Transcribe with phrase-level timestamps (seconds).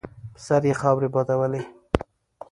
[0.33, 1.63] په سر یې خاورې بادولې.